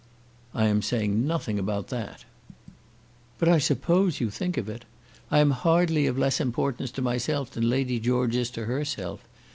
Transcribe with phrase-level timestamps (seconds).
[0.55, 2.25] "I am saying nothing about that."
[3.37, 4.83] "But I suppose you think of it.
[5.29, 9.23] I am hardly of less importance to myself than Lady George is to herself.